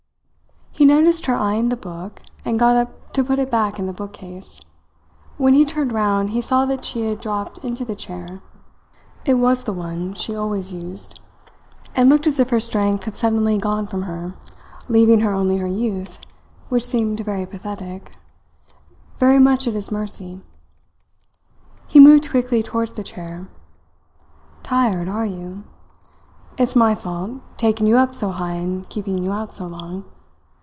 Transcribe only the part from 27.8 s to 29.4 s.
you up so high and keeping you